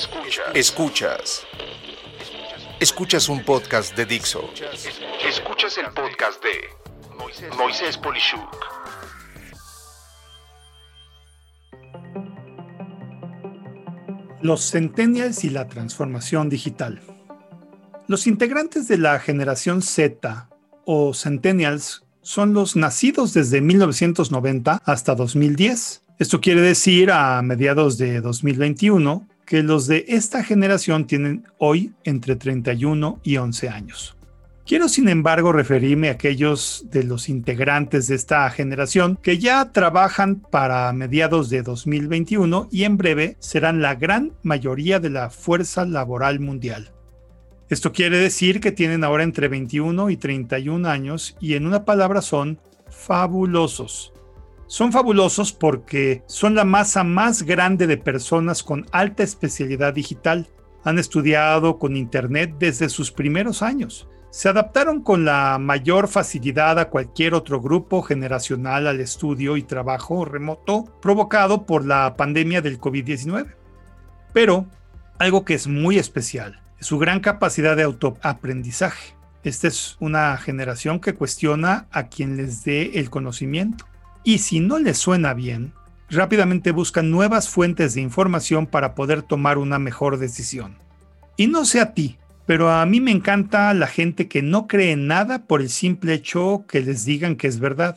[0.00, 0.46] Escuchas.
[0.54, 1.46] Escuchas.
[2.80, 4.48] Escuchas un podcast de Dixo.
[5.28, 8.56] Escuchas el podcast de Moisés Polishuk.
[14.40, 17.02] Los Centennials y la transformación digital.
[18.06, 20.48] Los integrantes de la generación Z
[20.86, 26.04] o Centennials son los nacidos desde 1990 hasta 2010.
[26.18, 32.36] Esto quiere decir a mediados de 2021 que los de esta generación tienen hoy entre
[32.36, 34.16] 31 y 11 años.
[34.64, 40.36] Quiero sin embargo referirme a aquellos de los integrantes de esta generación que ya trabajan
[40.36, 46.38] para mediados de 2021 y en breve serán la gran mayoría de la fuerza laboral
[46.38, 46.92] mundial.
[47.68, 52.22] Esto quiere decir que tienen ahora entre 21 y 31 años y en una palabra
[52.22, 54.12] son fabulosos.
[54.70, 60.46] Son fabulosos porque son la masa más grande de personas con alta especialidad digital.
[60.84, 64.08] Han estudiado con Internet desde sus primeros años.
[64.30, 70.24] Se adaptaron con la mayor facilidad a cualquier otro grupo generacional al estudio y trabajo
[70.24, 73.52] remoto provocado por la pandemia del COVID-19.
[74.32, 74.66] Pero
[75.18, 79.16] algo que es muy especial su gran capacidad de autoaprendizaje.
[79.42, 83.90] Esta es una generación que cuestiona a quien les dé el conocimiento.
[84.24, 85.72] Y si no les suena bien,
[86.10, 90.78] rápidamente buscan nuevas fuentes de información para poder tomar una mejor decisión.
[91.36, 94.92] Y no sé a ti, pero a mí me encanta la gente que no cree
[94.92, 97.96] en nada por el simple hecho que les digan que es verdad.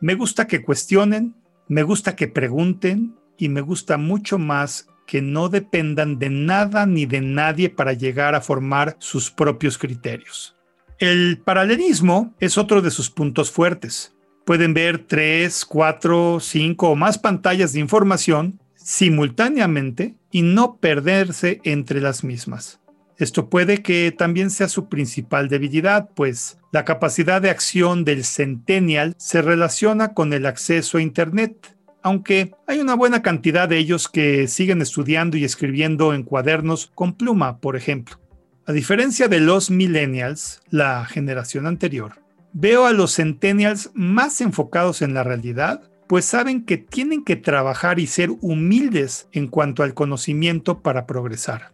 [0.00, 1.34] Me gusta que cuestionen,
[1.68, 7.06] me gusta que pregunten y me gusta mucho más que no dependan de nada ni
[7.06, 10.56] de nadie para llegar a formar sus propios criterios.
[10.98, 14.14] El paralelismo es otro de sus puntos fuertes.
[14.44, 22.00] Pueden ver tres, cuatro, cinco o más pantallas de información simultáneamente y no perderse entre
[22.00, 22.80] las mismas.
[23.16, 29.14] Esto puede que también sea su principal debilidad, pues la capacidad de acción del centennial
[29.16, 34.46] se relaciona con el acceso a Internet aunque hay una buena cantidad de ellos que
[34.46, 38.20] siguen estudiando y escribiendo en cuadernos con pluma, por ejemplo.
[38.66, 42.16] A diferencia de los millennials, la generación anterior,
[42.54, 47.98] veo a los centennials más enfocados en la realidad, pues saben que tienen que trabajar
[47.98, 51.72] y ser humildes en cuanto al conocimiento para progresar.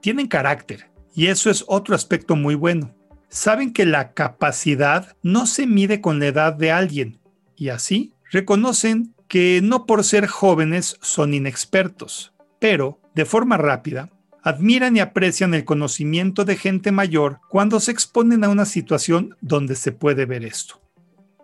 [0.00, 2.94] Tienen carácter, y eso es otro aspecto muy bueno.
[3.28, 7.18] Saben que la capacidad no se mide con la edad de alguien,
[7.56, 14.10] y así reconocen que no por ser jóvenes son inexpertos, pero, de forma rápida,
[14.48, 19.74] admiran y aprecian el conocimiento de gente mayor cuando se exponen a una situación donde
[19.74, 20.80] se puede ver esto.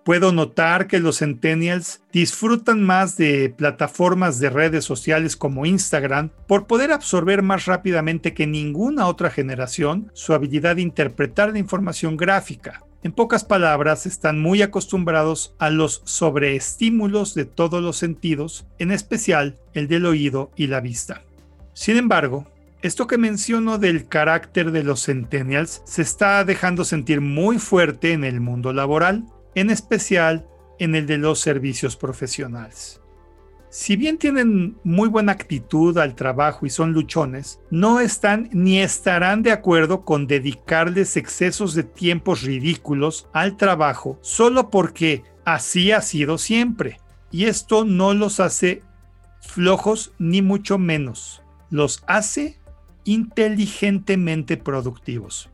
[0.04, 6.66] Puedo notar que los centennials disfrutan más de plataformas de redes sociales como Instagram por
[6.66, 12.84] poder absorber más rápidamente que ninguna otra generación su habilidad de interpretar la información gráfica,
[13.04, 19.58] en pocas palabras, están muy acostumbrados a los sobreestímulos de todos los sentidos, en especial
[19.74, 21.20] el del oído y la vista.
[21.74, 22.46] Sin embargo,
[22.84, 28.24] esto que menciono del carácter de los centennials se está dejando sentir muy fuerte en
[28.24, 29.24] el mundo laboral,
[29.54, 30.46] en especial
[30.78, 33.00] en el de los servicios profesionales.
[33.70, 39.42] Si bien tienen muy buena actitud al trabajo y son luchones, no están ni estarán
[39.42, 46.36] de acuerdo con dedicarles excesos de tiempos ridículos al trabajo solo porque así ha sido
[46.36, 47.00] siempre.
[47.30, 48.82] Y esto no los hace
[49.40, 51.42] flojos ni mucho menos.
[51.70, 52.62] Los hace
[53.04, 55.50] inteligentemente productivos.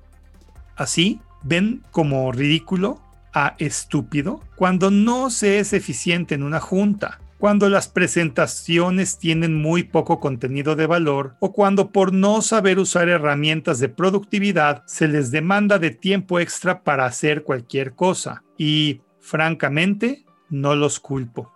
[0.77, 3.03] Así, ven como ridículo
[3.33, 9.85] a estúpido cuando no se es eficiente en una junta cuando las presentaciones tienen muy
[9.85, 15.31] poco contenido de valor o cuando por no saber usar herramientas de productividad se les
[15.31, 18.45] demanda de tiempo extra para hacer cualquier cosa.
[18.59, 21.51] Y, francamente, no los culpo.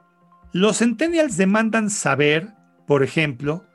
[0.53, 2.55] Los centennials demandan saber,
[2.87, 3.67] por ejemplo,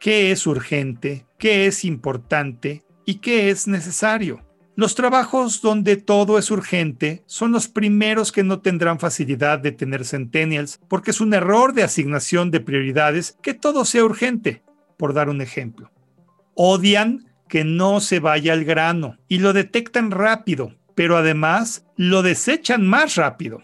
[0.00, 4.44] qué es urgente, qué es importante y qué es necesario.
[4.74, 10.04] Los trabajos donde todo es urgente son los primeros que no tendrán facilidad de tener
[10.04, 14.62] centennials porque es un error de asignación de prioridades que todo sea urgente,
[14.98, 15.90] por dar un ejemplo.
[16.54, 22.86] Odian que no se vaya al grano y lo detectan rápido, pero además lo desechan
[22.86, 23.62] más rápido.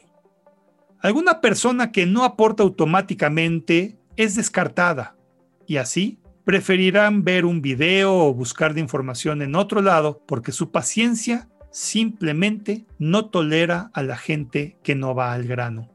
[1.01, 5.17] Alguna persona que no aporta automáticamente es descartada
[5.67, 11.49] y así preferirán ver un video o buscar información en otro lado porque su paciencia
[11.71, 15.89] simplemente no tolera a la gente que no va al grano.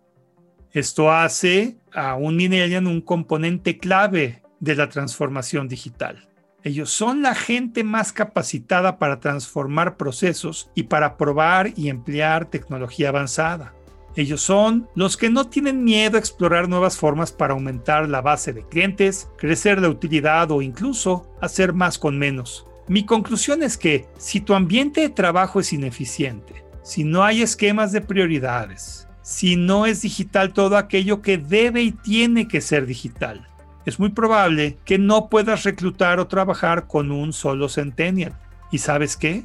[0.71, 6.27] Esto hace a un millennial un componente clave de la transformación digital.
[6.63, 13.09] Ellos son la gente más capacitada para transformar procesos y para probar y emplear tecnología
[13.09, 13.73] avanzada.
[14.17, 18.51] Ellos son los que no tienen miedo a explorar nuevas formas para aumentar la base
[18.51, 22.65] de clientes, crecer la utilidad o incluso hacer más con menos.
[22.87, 27.91] Mi conclusión es que si tu ambiente de trabajo es ineficiente, si no hay esquemas
[27.91, 33.47] de prioridades, si no es digital todo aquello que debe y tiene que ser digital,
[33.85, 38.35] es muy probable que no puedas reclutar o trabajar con un solo centennial.
[38.71, 39.43] ¿Y sabes qué?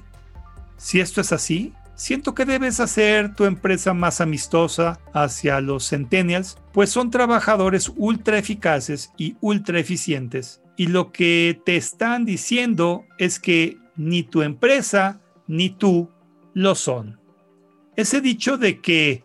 [0.78, 6.58] Si esto es así, siento que debes hacer tu empresa más amistosa hacia los centennials,
[6.72, 10.62] pues son trabajadores ultra eficaces y ultra eficientes.
[10.76, 16.10] Y lo que te están diciendo es que ni tu empresa ni tú
[16.54, 17.20] lo son.
[17.96, 19.24] Ese dicho de que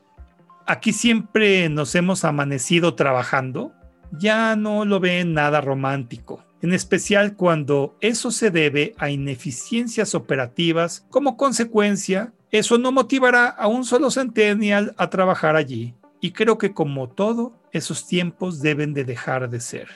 [0.66, 3.72] aquí siempre nos hemos amanecido trabajando,
[4.12, 11.06] ya no lo ven nada romántico en especial cuando eso se debe a ineficiencias operativas
[11.10, 15.96] como consecuencia eso no motivará a un solo centennial a trabajar allí.
[16.22, 19.88] Y creo que como todo, esos tiempos deben de dejar de ser.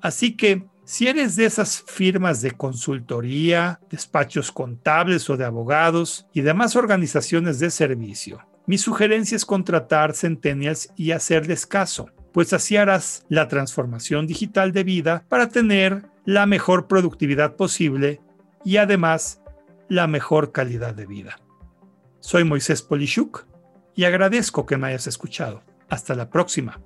[0.00, 6.40] Así que, si eres de esas firmas de consultoría, despachos contables o de abogados y
[6.40, 13.24] demás organizaciones de servicio, mi sugerencia es contratar centennials y hacerles caso, pues así harás
[13.28, 18.20] la transformación digital de vida para tener la mejor productividad posible
[18.64, 19.40] y además
[19.88, 21.36] la mejor calidad de vida.
[22.20, 23.46] Soy Moisés Polishuk
[23.94, 25.62] y agradezco que me hayas escuchado.
[25.88, 26.80] Hasta la próxima.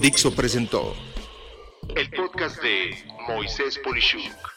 [0.00, 0.94] Dixo presentó
[1.96, 2.96] el podcast de
[3.28, 4.50] Moisés Polishuk.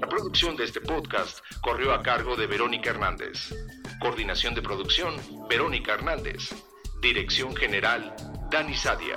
[0.00, 3.54] La producción de este podcast corrió a cargo de Verónica Hernández.
[4.00, 5.16] Coordinación de producción,
[5.48, 6.50] Verónica Hernández.
[7.00, 8.14] Dirección General,
[8.50, 9.16] Dani Sadia.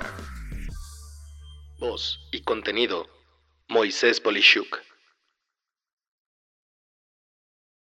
[1.78, 3.08] Voz y contenido,
[3.68, 4.89] Moisés Polishuk.